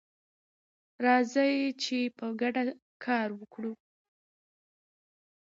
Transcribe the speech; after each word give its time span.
راځئ 1.05 1.55
چې 1.83 1.99
په 2.17 2.27
ګډه 2.41 2.63
کار 3.05 3.27
وکړو. 3.39 3.73